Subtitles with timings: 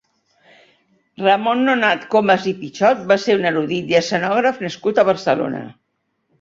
[1.23, 5.65] Ramon Nonat Comas i Pitxot va ser un erudit i escenògraf nascut a Barcelona.